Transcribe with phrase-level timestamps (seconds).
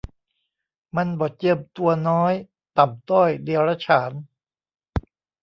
[0.95, 2.33] มันบ่เจียมตัวน้อย
[2.77, 4.11] ต่ำต้อยเดียรฉาน